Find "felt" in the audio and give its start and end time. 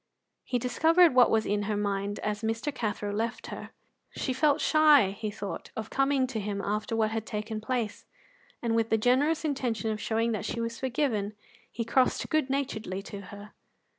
4.33-4.59